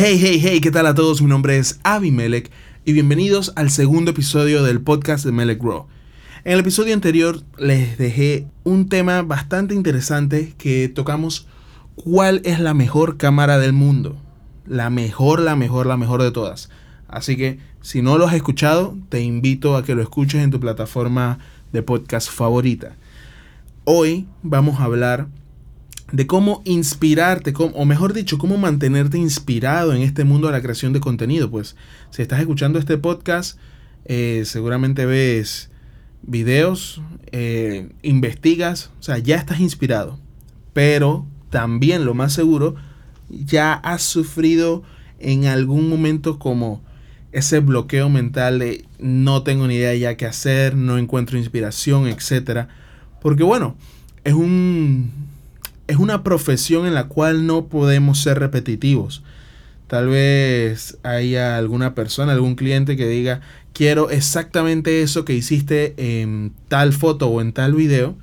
Hey, 0.00 0.16
hey, 0.22 0.38
hey, 0.40 0.60
¿qué 0.60 0.70
tal 0.70 0.86
a 0.86 0.94
todos? 0.94 1.20
Mi 1.20 1.28
nombre 1.28 1.58
es 1.58 1.80
Abimelech 1.82 2.52
y 2.84 2.92
bienvenidos 2.92 3.52
al 3.56 3.68
segundo 3.68 4.12
episodio 4.12 4.62
del 4.62 4.80
podcast 4.80 5.24
de 5.24 5.32
Melech 5.32 5.60
Grow. 5.60 5.88
En 6.44 6.52
el 6.52 6.60
episodio 6.60 6.94
anterior 6.94 7.42
les 7.58 7.98
dejé 7.98 8.46
un 8.62 8.88
tema 8.88 9.22
bastante 9.22 9.74
interesante 9.74 10.54
que 10.56 10.88
tocamos 10.88 11.48
cuál 11.96 12.42
es 12.44 12.60
la 12.60 12.74
mejor 12.74 13.16
cámara 13.16 13.58
del 13.58 13.72
mundo. 13.72 14.16
La 14.66 14.88
mejor, 14.88 15.40
la 15.40 15.56
mejor, 15.56 15.86
la 15.86 15.96
mejor 15.96 16.22
de 16.22 16.30
todas. 16.30 16.70
Así 17.08 17.36
que 17.36 17.58
si 17.82 18.00
no 18.00 18.18
lo 18.18 18.28
has 18.28 18.34
escuchado, 18.34 18.96
te 19.08 19.22
invito 19.22 19.76
a 19.76 19.82
que 19.82 19.96
lo 19.96 20.02
escuches 20.02 20.44
en 20.44 20.52
tu 20.52 20.60
plataforma 20.60 21.40
de 21.72 21.82
podcast 21.82 22.30
favorita. 22.30 22.94
Hoy 23.82 24.28
vamos 24.44 24.78
a 24.78 24.84
hablar 24.84 25.26
de 26.12 26.26
cómo 26.26 26.62
inspirarte, 26.64 27.52
o 27.56 27.84
mejor 27.84 28.14
dicho, 28.14 28.38
cómo 28.38 28.56
mantenerte 28.56 29.18
inspirado 29.18 29.92
en 29.92 30.02
este 30.02 30.24
mundo 30.24 30.46
de 30.46 30.54
la 30.54 30.62
creación 30.62 30.92
de 30.92 31.00
contenido. 31.00 31.50
Pues 31.50 31.76
si 32.10 32.22
estás 32.22 32.40
escuchando 32.40 32.78
este 32.78 32.96
podcast, 32.96 33.58
eh, 34.06 34.42
seguramente 34.46 35.04
ves 35.04 35.70
videos, 36.22 37.02
eh, 37.30 37.90
investigas, 38.02 38.90
o 38.98 39.02
sea, 39.02 39.18
ya 39.18 39.36
estás 39.36 39.60
inspirado. 39.60 40.18
Pero 40.72 41.26
también 41.50 42.04
lo 42.04 42.14
más 42.14 42.32
seguro, 42.32 42.76
ya 43.28 43.74
has 43.74 44.02
sufrido 44.02 44.82
en 45.18 45.46
algún 45.46 45.88
momento 45.88 46.38
como 46.38 46.82
ese 47.32 47.60
bloqueo 47.60 48.08
mental 48.08 48.60
de 48.60 48.86
no 48.98 49.42
tengo 49.42 49.66
ni 49.66 49.74
idea 49.74 49.94
ya 49.94 50.16
qué 50.16 50.24
hacer, 50.24 50.74
no 50.74 50.96
encuentro 50.96 51.36
inspiración, 51.36 52.06
etc. 52.06 52.68
Porque 53.20 53.42
bueno, 53.42 53.76
es 54.24 54.32
un 54.32 55.27
es 55.88 55.96
una 55.96 56.22
profesión 56.22 56.86
en 56.86 56.94
la 56.94 57.08
cual 57.08 57.46
no 57.46 57.66
podemos 57.66 58.20
ser 58.22 58.38
repetitivos. 58.38 59.24
Tal 59.88 60.08
vez 60.08 60.98
haya 61.02 61.56
alguna 61.56 61.94
persona, 61.94 62.32
algún 62.32 62.54
cliente 62.54 62.96
que 62.96 63.08
diga, 63.08 63.40
quiero 63.72 64.10
exactamente 64.10 65.02
eso 65.02 65.24
que 65.24 65.34
hiciste 65.34 65.94
en 66.20 66.52
tal 66.68 66.92
foto 66.92 67.28
o 67.28 67.40
en 67.40 67.54
tal 67.54 67.74
video. 67.74 68.16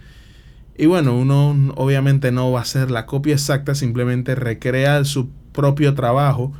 Y 0.78 0.86
bueno, 0.86 1.18
uno 1.18 1.74
obviamente 1.76 2.32
no 2.32 2.52
va 2.52 2.60
a 2.60 2.64
hacer 2.64 2.92
la 2.92 3.08
copia 3.08 3.34
exacta, 3.34 3.74
simplemente 3.74 4.36
recrea 4.36 5.04
su 5.04 5.30
propio 5.52 5.96
trabajo, 5.96 6.54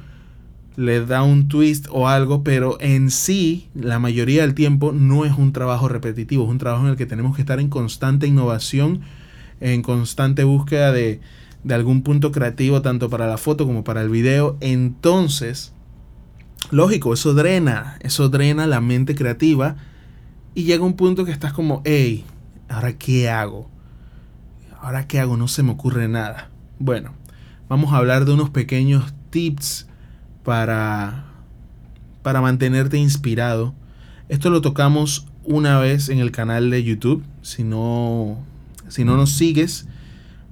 le 0.76 1.06
da 1.06 1.22
un 1.22 1.48
twist 1.50 1.86
o 1.92 2.08
algo, 2.08 2.44
pero 2.44 2.78
en 2.80 3.12
sí, 3.12 3.68
la 3.76 4.00
mayoría 4.00 4.42
del 4.42 4.56
tiempo 4.56 4.92
no 4.92 5.24
es 5.26 5.34
un 5.38 5.54
trabajo 5.54 5.88
repetitivo, 5.88 6.46
es 6.46 6.50
un 6.50 6.58
trabajo 6.58 6.86
en 6.86 6.92
el 6.92 6.98
que 6.98 7.06
tenemos 7.06 7.36
que 7.36 7.44
estar 7.44 7.60
en 7.60 7.70
constante 7.70 8.26
innovación 8.26 9.02
en 9.74 9.82
constante 9.82 10.44
búsqueda 10.44 10.92
de, 10.92 11.20
algún 11.70 12.04
punto 12.04 12.32
creativo, 12.32 12.84
tanto 12.84 13.10
para 13.10 13.26
la 13.26 13.38
foto 13.38 13.66
como 13.66 13.84
para 13.84 14.02
el 14.02 14.10
video. 14.10 14.58
Entonces, 14.60 15.74
lógico, 16.70 17.14
eso 17.14 17.34
drena, 17.34 17.98
eso 18.02 18.30
drena 18.30 18.68
la 18.68 18.80
mente 18.80 19.16
creativa. 19.16 19.76
Y 20.54 20.64
llega 20.64 20.86
un 20.86 20.94
punto 20.94 21.26
que 21.26 21.32
estás 21.32 21.52
como, 21.52 21.82
hey, 21.84 22.24
¿ahora 22.70 22.94
qué 22.94 23.30
hago? 23.30 23.70
¿Ahora 24.80 25.08
qué 25.08 25.20
hago? 25.20 25.36
No 25.36 25.48
se 25.48 25.64
me 25.64 25.72
ocurre 25.72 26.08
nada. 26.08 26.52
Bueno, 26.78 27.14
vamos 27.68 27.92
a 27.92 27.98
hablar 27.98 28.26
de 28.26 28.34
unos 28.34 28.52
pequeños 28.52 29.16
tips 29.32 29.88
para, 30.44 31.26
para 32.22 32.40
mantenerte 32.40 32.98
inspirado. 32.98 33.74
Esto 34.30 34.52
lo 34.52 34.62
tocamos 34.62 35.28
una 35.44 35.80
vez 35.80 36.10
en 36.10 36.20
el 36.20 36.32
canal 36.32 36.70
de 36.70 36.84
YouTube. 36.84 37.24
Si 37.42 37.64
no 37.64 38.38
si 38.88 39.04
no 39.04 39.18
nos 39.18 39.32
sigues, 39.32 39.88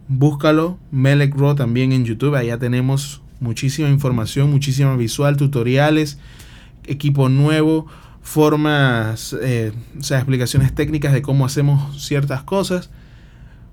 búscalo, 0.07 0.78
Melek 0.91 1.35
Raw 1.35 1.56
también 1.56 1.91
en 1.91 2.06
YouTube. 2.06 2.35
Allá 2.35 2.57
tenemos 2.57 3.22
muchísima 3.40 3.90
información, 3.90 4.50
muchísima 4.50 4.96
visual, 4.96 5.38
tutoriales, 5.38 6.18
equipo 6.85 7.30
nuevo, 7.30 7.88
formas, 8.22 9.35
eh, 9.41 9.74
o 10.00 10.03
sea, 10.03 10.18
explicaciones 10.18 10.74
técnicas 10.74 11.13
de 11.13 11.22
cómo 11.22 11.46
hacemos 11.46 12.02
ciertas 12.03 12.44
cosas. 12.44 12.90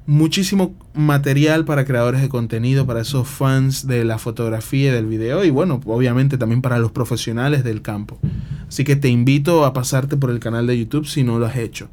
Muchísimo 0.06 0.74
material 0.92 1.64
para 1.64 1.84
creadores 1.84 2.20
de 2.20 2.28
contenido, 2.28 2.84
para 2.84 3.02
esos 3.02 3.28
fans 3.28 3.86
de 3.86 4.04
la 4.04 4.18
fotografía 4.18 4.90
y 4.90 4.92
del 4.92 5.06
video 5.06 5.44
y 5.44 5.50
bueno, 5.50 5.80
obviamente 5.84 6.36
también 6.36 6.62
para 6.62 6.78
los 6.78 6.90
profesionales 6.90 7.62
del 7.62 7.80
campo. 7.80 8.18
Así 8.66 8.82
que 8.82 8.96
te 8.96 9.08
invito 9.08 9.64
a 9.64 9.72
pasarte 9.72 10.16
por 10.16 10.30
el 10.30 10.40
canal 10.40 10.66
de 10.66 10.78
YouTube 10.78 11.06
si 11.06 11.22
no 11.22 11.38
lo 11.38 11.46
has 11.46 11.56
hecho. 11.56 11.88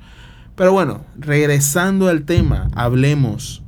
Pero 0.58 0.74
bueno, 0.74 1.06
regresando 1.16 2.08
al 2.08 2.24
tema, 2.24 2.72
hablemos. 2.74 3.62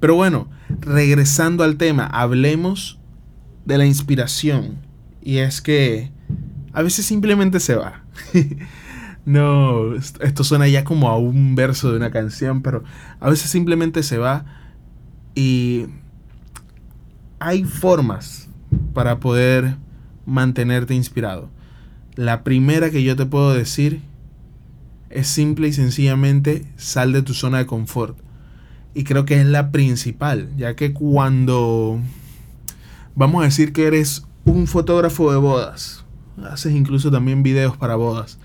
Pero 0.00 0.14
bueno, 0.14 0.48
regresando 0.80 1.62
al 1.62 1.76
tema, 1.76 2.06
hablemos 2.06 2.98
de 3.66 3.76
la 3.76 3.84
inspiración. 3.84 4.78
Y 5.20 5.38
es 5.38 5.60
que 5.60 6.10
a 6.72 6.80
veces 6.80 7.04
simplemente 7.04 7.60
se 7.60 7.74
va. 7.74 8.02
no, 9.26 9.94
esto 9.94 10.42
suena 10.42 10.66
ya 10.66 10.84
como 10.84 11.10
a 11.10 11.18
un 11.18 11.54
verso 11.54 11.90
de 11.90 11.98
una 11.98 12.10
canción, 12.10 12.62
pero 12.62 12.82
a 13.20 13.28
veces 13.28 13.50
simplemente 13.50 14.02
se 14.04 14.16
va. 14.16 14.46
Y 15.34 15.84
hay 17.40 17.64
formas 17.64 18.48
para 18.94 19.20
poder 19.20 19.76
mantenerte 20.24 20.94
inspirado. 20.94 21.54
La 22.16 22.42
primera 22.44 22.90
que 22.90 23.02
yo 23.02 23.14
te 23.14 23.26
puedo 23.26 23.52
decir 23.52 24.00
es 25.10 25.26
simple 25.26 25.68
y 25.68 25.72
sencillamente 25.72 26.64
sal 26.76 27.12
de 27.12 27.22
tu 27.22 27.34
zona 27.34 27.58
de 27.58 27.66
confort. 27.66 28.16
Y 28.94 29.04
creo 29.04 29.26
que 29.26 29.38
es 29.38 29.46
la 29.46 29.70
principal, 29.70 30.48
ya 30.56 30.74
que 30.74 30.94
cuando 30.94 32.00
vamos 33.14 33.42
a 33.42 33.44
decir 33.44 33.74
que 33.74 33.86
eres 33.86 34.24
un 34.46 34.66
fotógrafo 34.66 35.30
de 35.30 35.36
bodas, 35.36 36.06
haces 36.50 36.72
incluso 36.72 37.10
también 37.10 37.42
videos 37.42 37.76
para 37.76 37.96
bodas. 37.96 38.38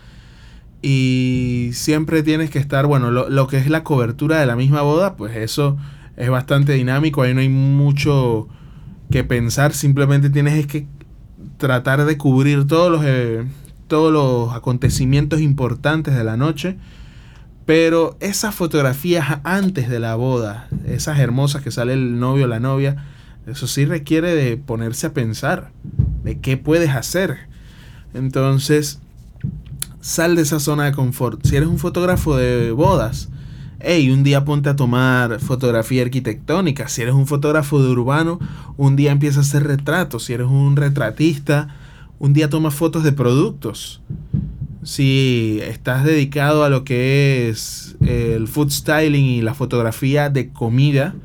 Y 0.81 1.69
siempre 1.71 2.23
tienes 2.23 2.49
que 2.49 2.59
estar, 2.59 2.87
bueno, 2.87 3.11
lo, 3.11 3.29
lo, 3.29 3.47
que 3.47 3.57
es 3.57 3.69
la 3.69 3.85
cobertura 3.85 4.39
de 4.39 4.45
la 4.45 4.57
misma 4.57 4.81
boda, 4.81 5.15
pues 5.15 5.37
eso 5.37 5.77
es 6.17 6.29
bastante 6.29 6.73
dinámico, 6.73 7.21
ahí 7.21 7.33
no 7.33 7.39
hay 7.39 7.49
mucho 7.49 8.49
que 9.09 9.23
pensar, 9.23 9.73
simplemente 9.73 10.29
tienes 10.29 10.67
que 10.67 10.87
tratar 11.57 12.03
de 12.05 12.17
cubrir 12.17 12.65
todos 12.65 12.91
los, 12.91 13.03
eh, 13.05 13.45
todos 13.91 14.13
los 14.13 14.55
acontecimientos 14.55 15.41
importantes 15.41 16.15
de 16.15 16.23
la 16.23 16.37
noche. 16.37 16.77
Pero 17.65 18.15
esas 18.21 18.55
fotografías 18.55 19.41
antes 19.43 19.89
de 19.89 19.99
la 19.99 20.15
boda, 20.15 20.69
esas 20.87 21.19
hermosas 21.19 21.61
que 21.61 21.71
sale 21.71 21.91
el 21.91 22.17
novio 22.17 22.45
o 22.45 22.47
la 22.47 22.61
novia, 22.61 23.03
eso 23.47 23.67
sí 23.67 23.83
requiere 23.83 24.33
de 24.33 24.55
ponerse 24.55 25.07
a 25.07 25.13
pensar 25.13 25.73
de 26.23 26.39
qué 26.39 26.55
puedes 26.55 26.91
hacer. 26.91 27.49
Entonces, 28.13 29.01
sal 29.99 30.37
de 30.37 30.43
esa 30.43 30.61
zona 30.61 30.85
de 30.85 30.93
confort. 30.93 31.45
Si 31.45 31.57
eres 31.57 31.67
un 31.67 31.77
fotógrafo 31.77 32.37
de 32.37 32.71
bodas, 32.71 33.27
hey, 33.81 34.09
un 34.09 34.23
día 34.23 34.45
ponte 34.45 34.69
a 34.69 34.77
tomar 34.77 35.41
fotografía 35.41 36.03
arquitectónica. 36.03 36.87
Si 36.87 37.01
eres 37.01 37.13
un 37.13 37.27
fotógrafo 37.27 37.83
de 37.83 37.89
urbano, 37.89 38.39
un 38.77 38.95
día 38.95 39.11
empieza 39.11 39.39
a 39.39 39.43
hacer 39.43 39.67
retratos. 39.67 40.23
Si 40.23 40.31
eres 40.31 40.47
un 40.47 40.77
retratista, 40.77 41.75
un 42.21 42.33
día 42.33 42.51
toma 42.51 42.69
fotos 42.69 43.03
de 43.03 43.13
productos. 43.13 43.99
Si 44.83 45.59
estás 45.63 46.03
dedicado 46.03 46.63
a 46.63 46.69
lo 46.69 46.83
que 46.83 47.49
es 47.49 47.97
el 47.99 48.47
food 48.47 48.69
styling 48.69 49.25
y 49.25 49.41
la 49.41 49.55
fotografía 49.55 50.29
de 50.29 50.49
comida, 50.49 51.15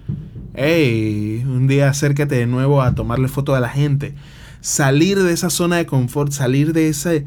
hey, 0.55 1.45
un 1.47 1.67
día 1.67 1.91
acércate 1.91 2.37
de 2.37 2.47
nuevo 2.47 2.81
a 2.81 2.95
tomarle 2.95 3.29
foto 3.29 3.55
a 3.55 3.61
la 3.61 3.69
gente. 3.69 4.15
Salir 4.63 5.23
de 5.23 5.35
esa 5.35 5.51
zona 5.51 5.77
de 5.77 5.85
confort, 5.85 6.33
salir 6.33 6.73
de 6.73 6.89
ese, 6.89 7.27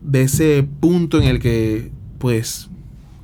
de 0.00 0.22
ese 0.22 0.66
punto 0.80 1.20
en 1.20 1.24
el 1.24 1.38
que, 1.38 1.92
pues, 2.18 2.70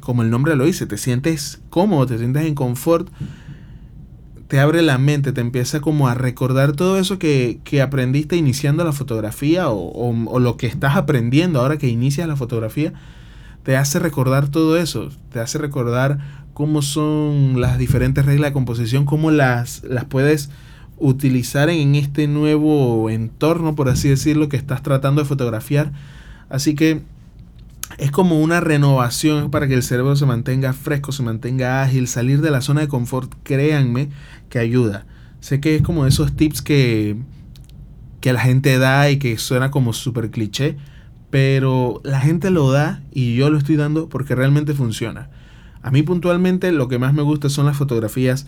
como 0.00 0.20
el 0.20 0.28
nombre 0.28 0.54
lo 0.54 0.66
dice, 0.66 0.84
te 0.84 0.98
sientes 0.98 1.62
cómodo, 1.70 2.04
te 2.04 2.18
sientes 2.18 2.44
en 2.44 2.54
confort 2.54 3.08
te 4.52 4.60
abre 4.60 4.82
la 4.82 4.98
mente, 4.98 5.32
te 5.32 5.40
empieza 5.40 5.80
como 5.80 6.08
a 6.08 6.14
recordar 6.14 6.72
todo 6.72 6.98
eso 6.98 7.18
que, 7.18 7.58
aprendiste 7.82 8.36
iniciando 8.36 8.84
la 8.84 8.92
fotografía 8.92 9.70
o, 9.70 10.38
lo 10.40 10.58
que 10.58 10.66
estás 10.66 10.94
aprendiendo 10.94 11.58
ahora 11.58 11.78
que 11.78 11.88
inicias 11.88 12.28
la 12.28 12.36
fotografía, 12.36 12.92
te 13.62 13.78
hace 13.78 13.98
recordar 13.98 14.48
todo 14.48 14.76
eso, 14.76 15.08
te 15.32 15.40
hace 15.40 15.56
recordar 15.56 16.18
cómo 16.52 16.82
son 16.82 17.62
las 17.62 17.78
diferentes 17.78 18.26
reglas 18.26 18.50
de 18.50 18.52
composición, 18.52 19.06
cómo 19.06 19.30
las, 19.30 19.84
las 19.84 20.04
puedes 20.04 20.50
utilizar 20.98 21.70
en 21.70 21.94
este 21.94 22.28
nuevo 22.28 23.08
entorno, 23.08 23.74
por 23.74 23.88
así 23.88 24.10
decirlo, 24.10 24.50
que 24.50 24.58
estás 24.58 24.82
tratando 24.82 25.22
de 25.22 25.28
fotografiar. 25.28 25.92
Así 26.50 26.74
que 26.74 27.00
es 27.98 28.10
como 28.10 28.40
una 28.40 28.60
renovación 28.60 29.50
para 29.50 29.68
que 29.68 29.74
el 29.74 29.82
cerebro 29.82 30.16
se 30.16 30.26
mantenga 30.26 30.72
fresco, 30.72 31.12
se 31.12 31.22
mantenga 31.22 31.82
ágil, 31.82 32.08
salir 32.08 32.40
de 32.40 32.50
la 32.50 32.60
zona 32.60 32.82
de 32.82 32.88
confort, 32.88 33.32
créanme 33.42 34.10
que 34.48 34.58
ayuda. 34.58 35.06
Sé 35.40 35.60
que 35.60 35.76
es 35.76 35.82
como 35.82 36.06
esos 36.06 36.34
tips 36.36 36.62
que, 36.62 37.16
que 38.20 38.32
la 38.32 38.40
gente 38.40 38.78
da 38.78 39.10
y 39.10 39.18
que 39.18 39.36
suena 39.38 39.70
como 39.70 39.92
súper 39.92 40.30
cliché, 40.30 40.76
pero 41.30 42.00
la 42.04 42.20
gente 42.20 42.50
lo 42.50 42.70
da 42.70 43.02
y 43.12 43.34
yo 43.34 43.50
lo 43.50 43.58
estoy 43.58 43.76
dando 43.76 44.08
porque 44.08 44.34
realmente 44.34 44.74
funciona. 44.74 45.30
A 45.82 45.90
mí 45.90 46.02
puntualmente 46.02 46.70
lo 46.70 46.86
que 46.86 47.00
más 47.00 47.12
me 47.12 47.22
gusta 47.22 47.48
son 47.48 47.66
las 47.66 47.76
fotografías 47.76 48.46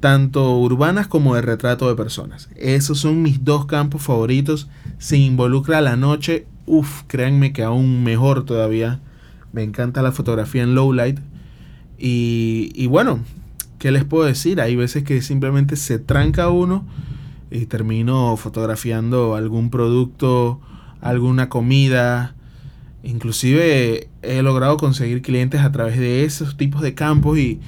tanto 0.00 0.58
urbanas 0.58 1.06
como 1.06 1.36
de 1.36 1.42
retrato 1.42 1.88
de 1.88 1.94
personas. 1.94 2.48
Esos 2.56 2.98
son 2.98 3.22
mis 3.22 3.44
dos 3.44 3.66
campos 3.66 4.02
favoritos. 4.02 4.68
Se 4.98 5.16
involucra 5.16 5.80
la 5.80 5.94
noche, 5.96 6.46
uff, 6.72 7.02
créanme 7.06 7.52
que 7.52 7.62
aún 7.62 8.02
mejor 8.02 8.44
todavía. 8.44 9.00
Me 9.52 9.62
encanta 9.62 10.02
la 10.02 10.12
fotografía 10.12 10.62
en 10.62 10.74
low 10.74 10.92
light. 10.92 11.18
Y, 11.98 12.72
y 12.74 12.86
bueno, 12.86 13.20
¿qué 13.78 13.92
les 13.92 14.04
puedo 14.04 14.24
decir? 14.24 14.60
Hay 14.60 14.76
veces 14.76 15.04
que 15.04 15.22
simplemente 15.22 15.76
se 15.76 15.98
tranca 15.98 16.48
uno 16.48 16.84
y 17.50 17.66
termino 17.66 18.36
fotografiando 18.36 19.34
algún 19.34 19.70
producto, 19.70 20.60
alguna 21.00 21.48
comida, 21.48 22.34
Inclusive 23.02 24.08
he 24.22 24.42
logrado 24.42 24.76
conseguir 24.76 25.22
clientes 25.22 25.60
a 25.60 25.72
través 25.72 25.98
de 25.98 26.24
esos 26.24 26.56
tipos 26.56 26.82
de 26.82 26.94
campos 26.94 27.36
y, 27.36 27.60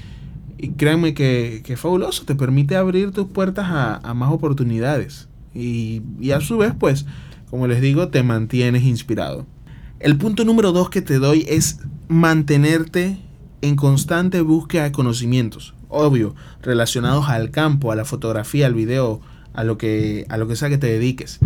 créanme 0.76 1.12
que, 1.12 1.62
es 1.66 1.80
fabuloso, 1.80 2.24
te 2.24 2.36
permite 2.36 2.76
abrir 2.76 3.10
tus 3.10 3.26
puertas 3.26 3.66
a, 3.68 4.14
más 4.14 4.32
oportunidades. 4.32 5.28
Y, 5.54 6.02
y, 6.20 6.30
a 6.30 6.40
su 6.40 6.58
vez, 6.58 6.72
pues, 6.78 7.04
como 7.54 7.68
les 7.68 7.80
digo, 7.80 8.08
te 8.08 8.24
mantienes 8.24 8.82
inspirado. 8.82 9.46
El 10.00 10.18
punto 10.18 10.44
número 10.44 10.72
dos 10.72 10.90
que 10.90 11.02
te 11.02 11.20
doy 11.20 11.46
es 11.48 11.78
mantenerte 12.08 13.16
en 13.60 13.76
constante 13.76 14.40
búsqueda 14.40 14.82
de 14.82 14.90
conocimientos. 14.90 15.72
Obvio, 15.88 16.34
relacionados 16.62 17.28
al 17.28 17.52
campo, 17.52 17.92
a 17.92 17.94
la 17.94 18.04
fotografía, 18.04 18.66
al 18.66 18.74
video, 18.74 19.20
a 19.52 19.62
lo 19.62 19.78
que, 19.78 20.26
a 20.30 20.36
lo 20.36 20.48
que 20.48 20.56
sea 20.56 20.68
que 20.68 20.78
te 20.78 20.88
dediques 20.88 21.38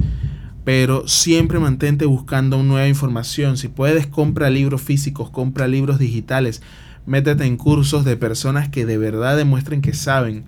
pero 0.64 1.06
siempre 1.06 1.58
mantente 1.58 2.06
buscando 2.06 2.62
nueva 2.62 2.88
información. 2.88 3.58
Si 3.58 3.68
puedes, 3.68 4.06
compra 4.06 4.48
libros 4.48 4.80
físicos, 4.80 5.28
compra 5.28 5.68
libros 5.68 5.98
digitales, 5.98 6.62
métete 7.04 7.44
en 7.44 7.58
cursos 7.58 8.06
de 8.06 8.16
personas 8.16 8.70
que 8.70 8.86
de 8.86 8.96
verdad 8.96 9.36
demuestren 9.36 9.82
que 9.82 9.92
saben. 9.92 10.46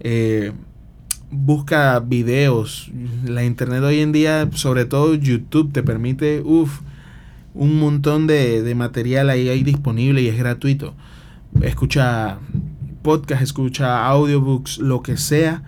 Eh, 0.00 0.52
busca 1.30 2.00
videos. 2.00 2.90
La 3.24 3.44
internet 3.44 3.82
hoy 3.82 4.00
en 4.00 4.12
día, 4.12 4.48
sobre 4.52 4.84
todo 4.84 5.14
YouTube, 5.14 5.72
te 5.72 5.82
permite 5.82 6.42
un 6.42 7.78
montón 7.78 8.26
de, 8.26 8.62
de 8.62 8.74
material 8.74 9.30
ahí, 9.30 9.48
ahí 9.48 9.62
disponible 9.62 10.22
y 10.22 10.28
es 10.28 10.38
gratuito. 10.38 10.94
Escucha 11.60 12.38
podcast, 13.02 13.42
escucha 13.42 14.06
audiobooks, 14.06 14.78
lo 14.78 15.02
que 15.02 15.16
sea 15.16 15.62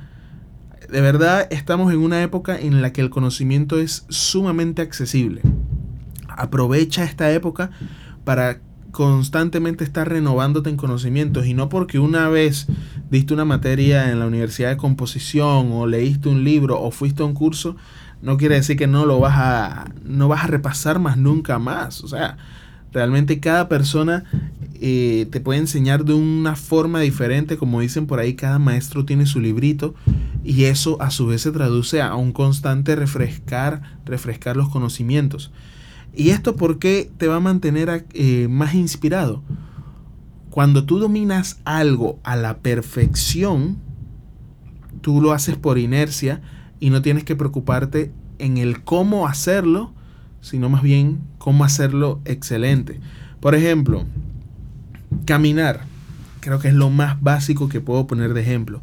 de 0.91 1.01
verdad 1.01 1.47
estamos 1.51 1.93
en 1.93 2.01
una 2.01 2.23
época 2.23 2.59
en 2.59 2.83
la 2.83 2.93
que 2.93 3.01
el 3.01 3.11
conocimiento 3.11 3.79
es 3.79 4.05
sumamente 4.09 4.83
accesible. 4.83 5.43
Aprovecha 6.29 7.05
esta 7.05 7.31
época 7.33 7.71
para 8.25 8.61
constantemente 8.90 9.84
estar 9.84 10.08
renovándote 10.08 10.70
en 10.70 10.76
conocimientos 10.76 11.46
y 11.46 11.54
no 11.54 11.69
porque 11.69 11.98
una 11.98 12.28
vez 12.28 12.66
diste 13.10 13.34
una 13.34 13.44
materia 13.44 14.10
en 14.10 14.19
la 14.19 14.26
universidad 14.26 14.70
de 14.70 14.76
composición 14.76 15.72
o 15.72 15.87
leíste 15.87 16.28
un 16.28 16.44
libro 16.44 16.81
o 16.81 16.90
fuiste 16.90 17.22
a 17.22 17.26
un 17.26 17.34
curso, 17.34 17.76
no 18.22 18.37
quiere 18.37 18.56
decir 18.56 18.76
que 18.76 18.87
no 18.87 19.06
lo 19.06 19.19
vas 19.20 19.34
a 19.37 19.92
no 20.04 20.28
vas 20.28 20.44
a 20.44 20.48
repasar 20.48 20.98
más 20.98 21.16
nunca 21.16 21.58
más. 21.58 22.02
O 22.04 22.08
sea, 22.08 22.37
realmente 22.92 23.40
cada 23.40 23.69
persona 23.69 24.25
eh, 24.81 25.26
te 25.31 25.40
puede 25.40 25.60
enseñar 25.60 26.04
de 26.04 26.14
una 26.14 26.56
forma 26.56 27.00
diferente, 27.00 27.56
como 27.56 27.81
dicen 27.81 28.06
por 28.06 28.19
ahí, 28.19 28.34
cada 28.34 28.58
maestro 28.58 29.04
tiene 29.04 29.26
su 29.26 29.40
librito 29.40 29.94
y 30.42 30.64
eso 30.64 31.00
a 31.00 31.10
su 31.10 31.26
vez 31.26 31.42
se 31.42 31.52
traduce 31.52 32.02
a 32.02 32.14
un 32.14 32.32
constante 32.32 32.96
refrescar, 32.96 33.82
refrescar 34.04 34.56
los 34.56 34.69
conocimientos. 34.69 35.50
¿Y 36.15 36.31
esto 36.31 36.57
por 36.57 36.79
qué 36.79 37.11
te 37.17 37.29
va 37.29 37.37
a 37.37 37.41
mantener 37.41 38.07
eh, 38.12 38.49
más 38.49 38.75
inspirado? 38.75 39.43
Cuando 40.51 40.85
tú 40.85 40.99
dominas 40.99 41.61
algo 41.65 42.19
a 42.25 42.37
la 42.37 42.59
perfección, 42.59 43.79
tú 45.01 45.21
lo 45.21 45.33
haces 45.33 45.57
por 45.57 45.79
inercia 45.79 46.41
y 46.81 46.91
no 46.91 47.03
tienes 47.03 47.25
que 47.25 47.37
preocuparte 47.37 48.12
en 48.39 48.59
el 48.59 48.83
cómo 48.83 49.29
hacerlo, 49.29 49.93
sino 50.41 50.69
más 50.69 50.83
bien 50.83 51.21
cómo 51.39 51.65
hacerlo 51.65 52.21
excelente. 52.25 53.01
Por 53.41 53.55
ejemplo, 53.55 54.07
Caminar, 55.25 55.81
creo 56.39 56.61
que 56.61 56.69
es 56.69 56.75
lo 56.75 56.89
más 56.89 57.21
básico 57.21 57.69
que 57.69 57.81
puedo 57.81 58.07
poner 58.07 58.33
de 58.33 58.43
ejemplo. 58.43 58.81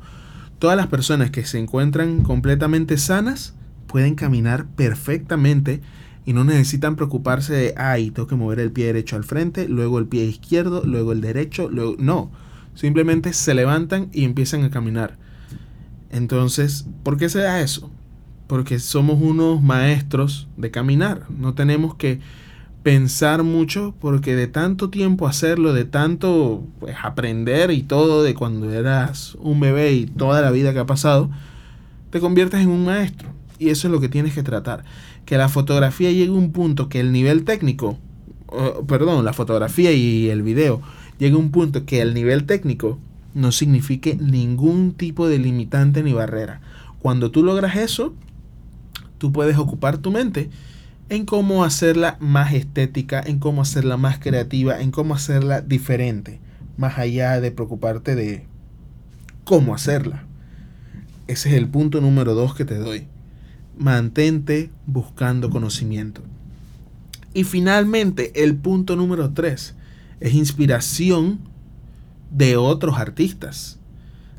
Todas 0.59 0.75
las 0.75 0.87
personas 0.87 1.31
que 1.31 1.45
se 1.45 1.57
encuentran 1.57 2.21
completamente 2.21 2.97
sanas 2.97 3.53
pueden 3.87 4.15
caminar 4.15 4.65
perfectamente 4.75 5.81
y 6.27 6.33
no 6.33 6.43
necesitan 6.43 6.97
preocuparse 6.97 7.53
de, 7.53 7.73
ay, 7.77 8.11
tengo 8.11 8.27
que 8.27 8.35
mover 8.35 8.59
el 8.59 8.73
pie 8.73 8.87
derecho 8.87 9.15
al 9.15 9.23
frente, 9.23 9.69
luego 9.69 9.97
el 9.97 10.07
pie 10.07 10.25
izquierdo, 10.25 10.83
luego 10.85 11.13
el 11.13 11.21
derecho, 11.21 11.69
luego... 11.69 11.95
No, 11.99 12.31
simplemente 12.75 13.31
se 13.31 13.53
levantan 13.53 14.09
y 14.11 14.25
empiezan 14.25 14.65
a 14.65 14.69
caminar. 14.69 15.17
Entonces, 16.11 16.85
¿por 17.03 17.15
qué 17.15 17.29
se 17.29 17.39
da 17.39 17.61
eso? 17.61 17.89
Porque 18.47 18.77
somos 18.79 19.21
unos 19.21 19.61
maestros 19.63 20.49
de 20.57 20.69
caminar. 20.69 21.27
No 21.29 21.53
tenemos 21.53 21.95
que 21.95 22.19
pensar 22.83 23.43
mucho 23.43 23.95
porque 23.97 24.35
de 24.35 24.47
tanto 24.47 24.89
tiempo 24.89 25.29
hacerlo, 25.29 25.71
de 25.71 25.85
tanto 25.85 26.61
pues, 26.81 26.97
aprender 27.01 27.71
y 27.71 27.83
todo 27.83 28.21
de 28.21 28.33
cuando 28.33 28.69
eras 28.69 29.35
un 29.39 29.61
bebé 29.61 29.93
y 29.93 30.07
toda 30.07 30.41
la 30.41 30.51
vida 30.51 30.73
que 30.73 30.79
ha 30.79 30.85
pasado, 30.85 31.29
te 32.09 32.19
conviertes 32.19 32.59
en 32.59 32.67
un 32.67 32.83
maestro. 32.83 33.29
Y 33.59 33.69
eso 33.69 33.87
es 33.87 33.93
lo 33.93 34.01
que 34.01 34.09
tienes 34.09 34.33
que 34.33 34.43
tratar. 34.43 34.83
Que 35.27 35.37
la 35.37 35.49
fotografía 35.49 36.09
llegue 36.09 36.31
a 36.31 36.35
un 36.35 36.53
punto 36.53 36.87
que 36.87 37.01
el 37.01 37.11
nivel 37.11 37.43
técnico, 37.43 37.99
perdón, 38.87 39.25
la 39.25 39.33
fotografía 39.33 39.91
y 39.91 40.29
el 40.29 40.41
video 40.41 40.81
llegue 41.19 41.35
a 41.35 41.37
un 41.37 41.51
punto 41.51 41.85
que 41.85 42.01
el 42.01 42.13
nivel 42.13 42.45
técnico 42.45 42.97
no 43.33 43.51
signifique 43.51 44.15
ningún 44.15 44.93
tipo 44.93 45.27
de 45.27 45.37
limitante 45.37 46.01
ni 46.01 46.13
barrera. 46.13 46.61
Cuando 46.99 47.29
tú 47.29 47.43
logras 47.43 47.75
eso, 47.75 48.13
tú 49.17 49.33
puedes 49.33 49.57
ocupar 49.57 49.97
tu 49.97 50.11
mente 50.11 50.49
en 51.09 51.25
cómo 51.25 51.65
hacerla 51.65 52.15
más 52.21 52.53
estética, 52.53 53.21
en 53.21 53.39
cómo 53.39 53.61
hacerla 53.61 53.97
más 53.97 54.19
creativa, 54.19 54.79
en 54.79 54.91
cómo 54.91 55.13
hacerla 55.13 55.59
diferente, 55.59 56.39
más 56.77 56.97
allá 56.97 57.41
de 57.41 57.51
preocuparte 57.51 58.15
de 58.15 58.45
cómo 59.43 59.75
hacerla. 59.75 60.23
Ese 61.27 61.49
es 61.49 61.55
el 61.55 61.67
punto 61.67 61.99
número 61.99 62.33
dos 62.33 62.55
que 62.55 62.63
te 62.63 62.77
doy. 62.77 63.07
Mantente 63.77 64.69
buscando 64.85 65.49
conocimiento. 65.49 66.21
Y 67.33 67.43
finalmente, 67.43 68.43
el 68.43 68.55
punto 68.55 68.95
número 68.95 69.31
tres 69.31 69.75
es 70.19 70.33
inspiración 70.33 71.39
de 72.31 72.57
otros 72.57 72.97
artistas. 72.97 73.79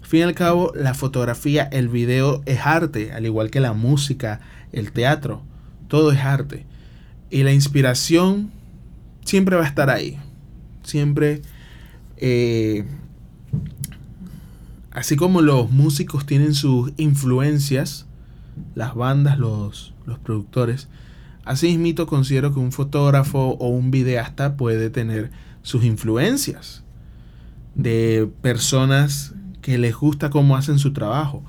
Al 0.03 0.07
fin 0.09 0.21
y 0.21 0.23
al 0.25 0.35
cabo, 0.35 0.73
la 0.75 0.95
fotografía, 0.95 1.65
el 1.65 1.89
video 1.89 2.43
es 2.47 2.61
arte, 2.65 3.13
al 3.13 3.27
igual 3.27 3.51
que 3.51 3.61
la 3.61 3.73
música, 3.73 4.41
el 4.73 4.93
teatro 4.93 5.43
todo 5.89 6.13
es 6.13 6.21
arte. 6.21 6.65
Y 7.31 7.43
la 7.43 7.53
inspiración 7.53 8.51
siempre 9.25 9.57
va 9.57 9.65
a 9.65 9.69
estar 9.69 9.91
ahí. 9.91 10.19
Siempre, 10.85 11.43
eh, 12.19 12.85
así 14.91 15.17
como 15.17 15.43
los 15.43 15.71
músicos 15.71 16.25
tienen 16.25 16.55
sus 16.55 16.93
influencias, 16.97 18.07
las 18.75 18.95
bandas, 18.95 19.39
los, 19.39 19.95
los 20.07 20.19
productores, 20.19 20.89
así 21.45 21.79
mismo 21.79 22.07
considero 22.07 22.53
que 22.53 22.61
un 22.61 22.73
fotógrafo 22.73 23.57
o 23.59 23.69
un 23.69 23.91
videasta 23.91 24.57
puede 24.57 24.91
tener 24.91 25.31
sus 25.63 25.85
influencias 25.85 26.85
de 27.75 28.31
personas 28.43 29.35
que 29.63 29.79
les 29.79 29.95
gusta 29.95 30.31
cómo 30.31 30.57
hacen 30.57 30.79
su 30.79 30.93
trabajo. 30.93 31.43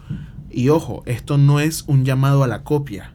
Y 0.51 0.69
ojo, 0.69 1.03
esto 1.05 1.37
no 1.37 1.59
es 1.59 1.83
un 1.87 2.05
llamado 2.05 2.43
a 2.43 2.47
la 2.47 2.63
copia. 2.63 3.13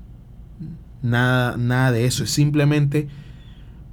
Nada, 1.02 1.56
nada 1.56 1.92
de 1.92 2.06
eso. 2.06 2.24
Es 2.24 2.30
simplemente 2.30 3.08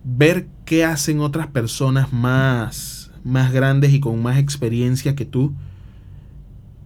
ver 0.03 0.48
qué 0.65 0.86
hacen 0.86 1.20
otras 1.20 1.48
personas 1.48 2.13
más, 2.13 3.12
más 3.24 3.51
grandes 3.51 3.93
y 3.93 4.00
con 4.00 4.22
más 4.22 4.38
experiencia 4.38 5.15
que 5.15 5.25
tú. 5.25 5.53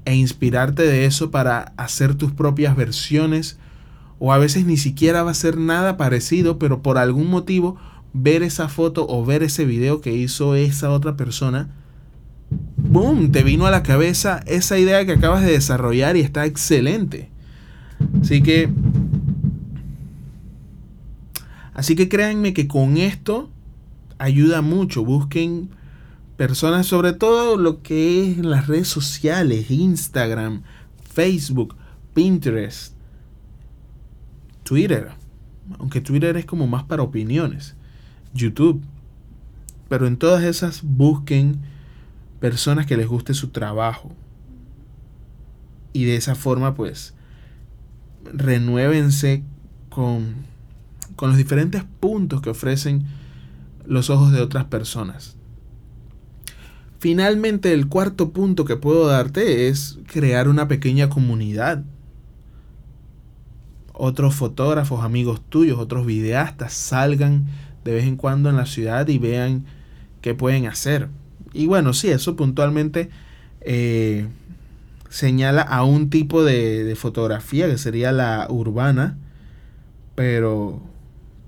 E 0.06 0.16
inspirarte 0.16 0.84
de 0.84 1.06
eso 1.06 1.32
para 1.32 1.74
hacer 1.78 2.16
tus 2.16 2.32
propias 2.32 2.76
versiones. 2.76 3.58
O 4.20 4.32
a 4.32 4.38
veces 4.38 4.66
ni 4.66 4.78
siquiera 4.78 5.24
va 5.24 5.32
a 5.32 5.36
ser 5.36 5.58
nada 5.58 5.98
parecido, 5.98 6.58
pero 6.60 6.82
por 6.82 6.98
algún 6.98 7.30
motivo 7.30 7.78
ver 8.14 8.44
esa 8.44 8.70
foto 8.70 9.06
o 9.10 9.26
ver 9.26 9.44
ese 9.44 9.66
video 9.66 10.00
que 10.00 10.14
hizo 10.14 10.56
esa 10.56 10.92
otra 10.92 11.18
persona. 11.18 11.70
¡Boom! 12.78 13.32
Te 13.32 13.44
vino 13.44 13.66
a 13.66 13.72
la 13.72 13.84
cabeza 13.84 14.42
esa 14.46 14.80
idea 14.80 15.06
que 15.06 15.14
acabas 15.14 15.44
de 15.44 15.52
desarrollar 15.52 16.16
y 16.16 16.22
está 16.22 16.46
excelente. 16.46 17.30
Así 18.22 18.42
que 18.42 18.70
Así 21.76 21.96
que 21.98 22.08
créanme 22.08 22.54
que 22.54 22.68
con 22.68 22.96
esto 22.96 23.50
ayuda 24.18 24.62
mucho. 24.62 25.04
Busquen 25.04 25.70
personas, 26.38 26.86
sobre 26.88 27.14
todo 27.14 27.58
lo 27.58 27.82
que 27.82 28.32
es 28.32 28.38
las 28.38 28.68
redes 28.68 28.88
sociales, 28.88 29.72
Instagram, 29.72 30.64
Facebook, 31.14 31.76
Pinterest, 32.14 32.94
Twitter. 34.64 35.12
Aunque 35.80 36.02
Twitter 36.02 36.36
es 36.38 36.46
como 36.46 36.68
más 36.68 36.84
para 36.84 37.04
opiniones. 37.04 37.76
YouTube. 38.34 38.82
Pero 39.88 40.08
en 40.08 40.18
todas 40.18 40.44
esas 40.44 40.82
busquen 40.84 41.60
personas 42.40 42.86
que 42.86 42.98
les 42.98 43.08
guste 43.08 43.34
su 43.34 43.50
trabajo. 43.50 44.12
Y 45.94 46.04
de 46.04 46.18
esa 46.18 46.36
forma, 46.36 46.76
pues, 46.76 47.14
renuévense 48.26 49.44
con, 49.90 50.36
con 51.16 51.30
los 51.30 51.38
diferentes 51.38 51.84
puntos 52.00 52.42
que 52.42 52.50
ofrecen 52.50 53.06
los 53.86 54.10
ojos 54.10 54.32
de 54.32 54.42
otras 54.42 54.66
personas. 54.66 55.35
Finalmente, 57.00 57.74
el 57.74 57.88
cuarto 57.88 58.32
punto 58.32 58.66
que 58.66 58.78
puedo 58.78 59.08
darte 59.08 59.68
es 59.68 60.00
crear 60.12 60.48
una 60.48 60.68
pequeña 60.68 61.10
comunidad. 61.10 61.84
Otros 63.94 64.36
fotógrafos, 64.36 65.04
amigos 65.04 65.42
tuyos, 65.50 65.80
otros 65.80 66.06
videastas 66.06 66.74
salgan 66.74 67.48
de 67.84 67.94
vez 67.94 68.06
en 68.06 68.18
cuando 68.18 68.50
en 68.50 68.58
la 68.58 68.66
ciudad 68.66 69.08
y 69.08 69.20
vean 69.20 69.66
qué 70.22 70.34
pueden 70.34 70.66
hacer. 70.66 71.10
Y 71.54 71.68
bueno, 71.68 71.94
sí, 71.94 72.10
eso 72.10 72.36
puntualmente 72.36 73.10
eh, 73.62 74.28
señala 75.10 75.62
a 75.62 75.84
un 75.84 76.10
tipo 76.10 76.44
de, 76.44 76.84
de, 76.84 76.96
fotografía 76.96 77.68
que 77.68 77.78
sería 77.78 78.12
la 78.12 78.48
urbana. 78.50 79.18
Pero, 80.16 80.82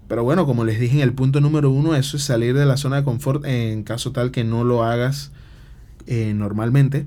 pero 0.08 0.24
bueno, 0.24 0.46
como 0.46 0.64
les 0.64 0.80
dije 0.80 0.98
en 0.98 1.02
el 1.02 1.14
punto 1.14 1.42
número 1.42 1.70
uno, 1.70 1.96
eso 1.96 2.18
es 2.18 2.24
salir 2.24 2.56
de 2.56 2.66
la 2.66 2.78
zona 2.78 2.98
de 2.98 3.04
confort 3.04 3.46
en 3.46 3.84
caso 3.84 4.12
tal 4.12 4.32
que 4.32 4.44
no 4.44 4.64
lo 4.64 4.84
hagas 4.84 5.32
eh, 6.06 6.34
normalmente. 6.34 7.06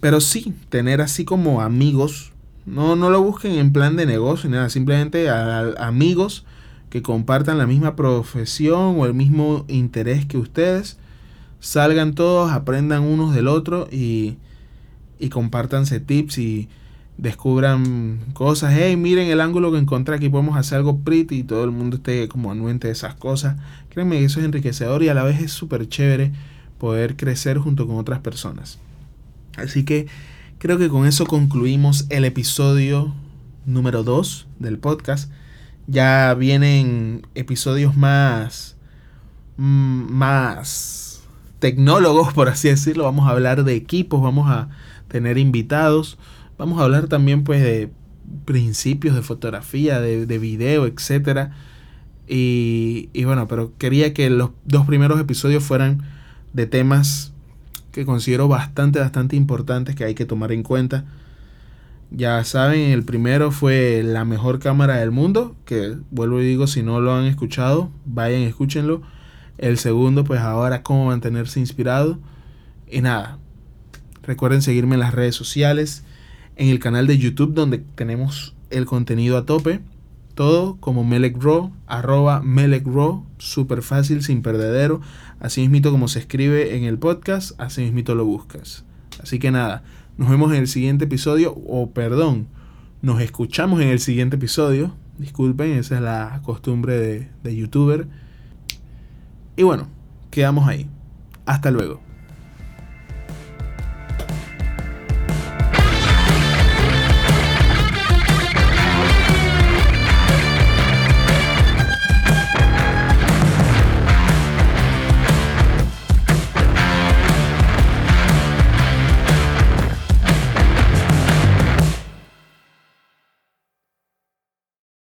Pero 0.00 0.20
sí, 0.20 0.54
tener 0.68 1.00
así 1.00 1.24
como 1.24 1.60
amigos. 1.60 2.32
No, 2.66 2.96
no 2.96 3.10
lo 3.10 3.22
busquen 3.22 3.52
en 3.52 3.72
plan 3.72 3.96
de 3.96 4.06
negocio, 4.06 4.48
nada, 4.50 4.68
simplemente 4.68 5.28
amigos 5.30 6.44
que 6.90 7.02
compartan 7.02 7.58
la 7.58 7.66
misma 7.66 7.96
profesión 7.96 9.00
o 9.00 9.06
el 9.06 9.14
mismo 9.14 9.64
interés 9.68 10.26
que 10.26 10.38
ustedes. 10.38 10.98
Salgan 11.60 12.14
todos, 12.14 12.52
aprendan 12.52 13.02
unos 13.02 13.34
del 13.34 13.48
otro 13.48 13.88
y, 13.90 14.36
y 15.18 15.30
compártanse 15.30 15.98
tips 15.98 16.38
y 16.38 16.68
descubran 17.18 18.20
cosas. 18.32 18.72
Hey, 18.74 18.96
miren 18.96 19.28
el 19.28 19.40
ángulo 19.40 19.72
que 19.72 19.78
encontré 19.78 20.14
aquí, 20.14 20.28
podemos 20.28 20.56
hacer 20.56 20.78
algo 20.78 21.00
pretty 21.00 21.40
y 21.40 21.42
todo 21.42 21.64
el 21.64 21.72
mundo 21.72 21.96
esté 21.96 22.28
como 22.28 22.50
anuente 22.50 22.86
de 22.86 22.92
esas 22.92 23.14
cosas. 23.14 23.56
Créanme 23.90 24.18
que 24.18 24.24
eso 24.24 24.40
es 24.40 24.46
enriquecedor 24.46 25.02
y 25.02 25.08
a 25.08 25.14
la 25.14 25.24
vez 25.24 25.40
es 25.40 25.52
súper 25.52 25.88
chévere 25.88 26.32
poder 26.78 27.16
crecer 27.16 27.58
junto 27.58 27.86
con 27.86 27.96
otras 27.96 28.20
personas. 28.20 28.78
Así 29.56 29.84
que 29.84 30.06
creo 30.58 30.78
que 30.78 30.88
con 30.88 31.06
eso 31.06 31.26
concluimos 31.26 32.06
el 32.08 32.24
episodio 32.24 33.14
número 33.66 34.04
2 34.04 34.46
del 34.60 34.78
podcast. 34.78 35.30
Ya 35.88 36.32
vienen 36.34 37.26
episodios 37.34 37.96
más 37.96 38.76
mm, 39.56 40.12
más 40.12 41.22
tecnólogos, 41.58 42.32
por 42.32 42.48
así 42.48 42.68
decirlo. 42.68 43.04
Vamos 43.04 43.26
a 43.26 43.32
hablar 43.32 43.64
de 43.64 43.74
equipos, 43.74 44.22
vamos 44.22 44.48
a 44.48 44.68
tener 45.08 45.36
invitados. 45.38 46.16
Vamos 46.58 46.80
a 46.80 46.84
hablar 46.84 47.06
también 47.06 47.44
pues 47.44 47.62
de 47.62 47.90
principios 48.44 49.14
de 49.14 49.22
fotografía, 49.22 50.00
de, 50.00 50.26
de 50.26 50.38
video, 50.38 50.86
etcétera. 50.86 51.52
Y, 52.26 53.08
y 53.12 53.24
bueno, 53.24 53.48
pero 53.48 53.72
quería 53.78 54.12
que 54.12 54.28
los 54.28 54.50
dos 54.64 54.86
primeros 54.86 55.18
episodios 55.20 55.62
fueran 55.62 56.02
de 56.52 56.66
temas 56.66 57.32
que 57.92 58.04
considero 58.04 58.48
bastante, 58.48 58.98
bastante 58.98 59.36
importantes 59.36 59.94
que 59.94 60.04
hay 60.04 60.14
que 60.14 60.26
tomar 60.26 60.52
en 60.52 60.62
cuenta. 60.62 61.04
Ya 62.10 62.42
saben, 62.44 62.90
el 62.90 63.04
primero 63.04 63.50
fue 63.50 64.02
la 64.02 64.24
mejor 64.24 64.58
cámara 64.60 64.96
del 64.96 65.10
mundo, 65.10 65.56
que 65.64 65.96
vuelvo 66.10 66.40
y 66.40 66.46
digo, 66.46 66.66
si 66.66 66.82
no 66.82 67.00
lo 67.00 67.14
han 67.14 67.24
escuchado, 67.24 67.90
vayan, 68.06 68.42
escúchenlo. 68.42 69.02
El 69.58 69.78
segundo, 69.78 70.24
pues 70.24 70.40
ahora, 70.40 70.82
cómo 70.82 71.06
mantenerse 71.06 71.60
inspirado. 71.60 72.18
Y 72.90 73.02
nada, 73.02 73.38
recuerden 74.22 74.62
seguirme 74.62 74.94
en 74.94 75.00
las 75.00 75.14
redes 75.14 75.34
sociales, 75.34 76.04
en 76.58 76.68
el 76.68 76.80
canal 76.80 77.06
de 77.06 77.16
YouTube 77.16 77.54
donde 77.54 77.78
tenemos 77.78 78.54
el 78.68 78.84
contenido 78.84 79.38
a 79.38 79.46
tope. 79.46 79.80
Todo 80.34 80.76
como 80.76 81.02
Melek 81.02 81.42
Raw, 81.42 81.72
arroba 81.86 82.42
Melek 82.42 82.86
Raw, 82.86 83.24
súper 83.38 83.82
fácil, 83.82 84.22
sin 84.22 84.42
perdedero. 84.42 85.00
Así 85.40 85.62
mismito 85.62 85.90
como 85.90 86.06
se 86.06 86.20
escribe 86.20 86.76
en 86.76 86.84
el 86.84 86.98
podcast, 86.98 87.60
así 87.60 87.82
mismito 87.82 88.14
lo 88.14 88.24
buscas. 88.24 88.84
Así 89.20 89.40
que 89.40 89.50
nada, 89.50 89.82
nos 90.16 90.28
vemos 90.28 90.52
en 90.52 90.58
el 90.58 90.68
siguiente 90.68 91.06
episodio, 91.06 91.54
o 91.66 91.90
perdón, 91.90 92.46
nos 93.02 93.20
escuchamos 93.20 93.80
en 93.80 93.88
el 93.88 93.98
siguiente 93.98 94.36
episodio. 94.36 94.94
Disculpen, 95.18 95.72
esa 95.72 95.96
es 95.96 96.02
la 96.02 96.40
costumbre 96.44 96.98
de, 96.98 97.28
de 97.42 97.56
youtuber. 97.56 98.06
Y 99.56 99.64
bueno, 99.64 99.88
quedamos 100.30 100.68
ahí. 100.68 100.88
Hasta 101.46 101.72
luego. 101.72 102.07